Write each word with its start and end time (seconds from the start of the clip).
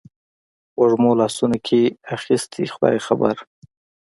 وږمو 0.79 1.11
لاسونو 1.21 1.57
کې 1.67 1.81
اخیستي 2.15 2.63
خدای 2.73 2.97
خبر 3.07 3.35